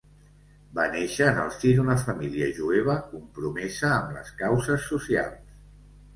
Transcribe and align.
Va 0.77 0.85
néixer 0.95 1.27
en 1.31 1.37
el 1.41 1.51
si 1.55 1.73
d'una 1.79 1.97
família 2.05 2.47
jueva 2.61 2.97
compromesa 3.11 3.93
amb 4.01 4.19
les 4.19 4.35
causes 4.43 4.91
socials. 4.95 5.55